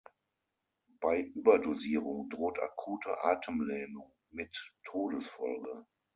Bei 0.99 1.19
Überdosierung 1.21 2.27
droht 2.29 2.57
akute 2.59 3.23
Atemlähmung 3.23 4.11
mit 4.31 4.73
Todesfolge. 4.85 5.85